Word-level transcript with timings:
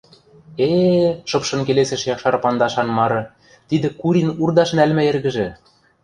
—Э-э-э,— 0.67 1.09
шыпшын 1.29 1.61
келесӹш 1.67 2.01
якшар 2.13 2.35
пандашан 2.43 2.87
мары,— 2.97 3.21
тидӹ 3.69 3.87
Курин 4.01 4.29
урдаш 4.41 4.69
нӓлмӹ 4.77 5.01
эргӹжӹ... 5.09 5.47